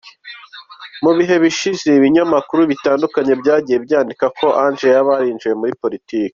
[1.03, 6.29] Mu bihe bishize, ibinyamakuru bitandukanye byagiye byandika ko Ange yaba yarinjiye muri Politiki.